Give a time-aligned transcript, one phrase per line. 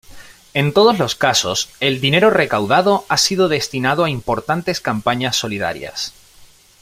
[0.55, 6.11] En todos los casos, el dinero recaudado ha sido destinado a importantes campañas solidarias.